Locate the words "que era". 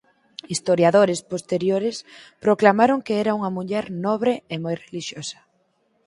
3.05-3.35